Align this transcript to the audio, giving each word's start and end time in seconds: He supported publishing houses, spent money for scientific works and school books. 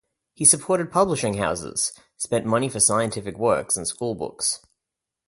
He 0.33 0.45
supported 0.45 0.91
publishing 0.91 1.35
houses, 1.35 1.93
spent 2.17 2.43
money 2.43 2.69
for 2.69 2.79
scientific 2.79 3.37
works 3.37 3.77
and 3.77 3.87
school 3.87 4.15
books. 4.15 4.65